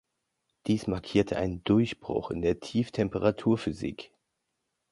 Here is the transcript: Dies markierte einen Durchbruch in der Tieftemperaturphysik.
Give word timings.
Dies 0.65 0.87
markierte 0.87 1.37
einen 1.37 1.63
Durchbruch 1.63 2.31
in 2.31 2.41
der 2.41 2.59
Tieftemperaturphysik. 2.59 4.09